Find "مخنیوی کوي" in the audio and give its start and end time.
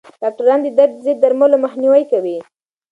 1.65-2.37